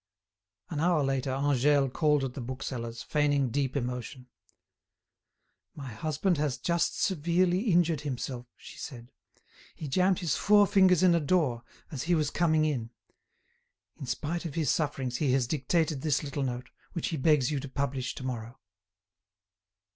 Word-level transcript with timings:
An 0.71 0.79
hour 0.79 1.03
later 1.03 1.29
Angèle 1.29 1.93
called 1.93 2.23
at 2.23 2.33
the 2.33 2.41
bookseller's, 2.41 3.03
feigning 3.03 3.51
deep 3.51 3.77
emotion. 3.77 4.29
"My 5.75 5.89
husband 5.93 6.37
has 6.39 6.57
just 6.57 6.99
severely 6.99 7.69
injured 7.71 8.01
himself," 8.01 8.47
she 8.57 8.79
said. 8.79 9.11
"He 9.75 9.87
jammed 9.87 10.17
his 10.17 10.35
four 10.35 10.65
fingers 10.65 11.03
in 11.03 11.13
a 11.13 11.19
door 11.19 11.61
as 11.91 12.01
he 12.01 12.15
was 12.15 12.31
coming 12.31 12.65
in. 12.65 12.89
In 13.97 14.07
spite 14.07 14.43
of 14.43 14.55
his 14.55 14.71
sufferings, 14.71 15.17
he 15.17 15.33
has 15.33 15.45
dictated 15.45 16.01
this 16.01 16.23
little 16.23 16.41
note, 16.41 16.71
which 16.93 17.09
he 17.09 17.15
begs 17.17 17.51
you 17.51 17.59
to 17.59 17.69
publish 17.69 18.15
to 18.15 18.23
morrow." 18.23 18.59